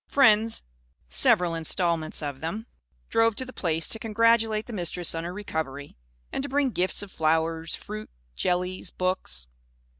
Friends 0.07 0.63
several 1.09 1.53
instalments 1.53 2.23
of 2.23 2.41
them 2.41 2.65
drove 3.11 3.35
to 3.35 3.45
the 3.45 3.53
Place 3.53 3.87
to 3.89 3.99
congratulate 3.99 4.65
the 4.65 4.73
Mistress 4.73 5.13
on 5.13 5.25
her 5.25 5.31
recovery; 5.31 5.95
and 6.31 6.41
to 6.41 6.49
bring 6.49 6.71
gifts 6.71 7.03
of 7.03 7.11
flowers, 7.11 7.75
fruit, 7.75 8.09
jellies, 8.35 8.89
books. 8.89 9.47